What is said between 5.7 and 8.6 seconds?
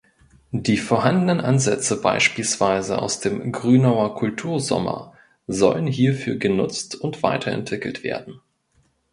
hierfür genutzt und weiterentwickelt werden.